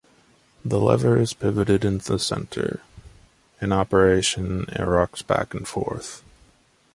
[0.65, 2.79] The lever is pivoted in the center;
[3.61, 6.23] in operation it rocks back and forth.